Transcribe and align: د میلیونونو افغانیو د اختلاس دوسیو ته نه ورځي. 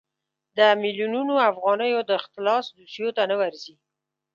د 0.57 0.59
میلیونونو 0.81 1.33
افغانیو 1.51 1.99
د 2.05 2.09
اختلاس 2.19 2.65
دوسیو 2.77 3.09
ته 3.17 3.23
نه 3.31 3.35
ورځي. 3.41 3.75